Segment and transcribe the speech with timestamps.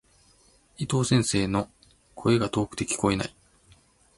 [0.79, 1.69] 伊藤先生の、
[2.15, 3.35] 声が遠くて聞こえない。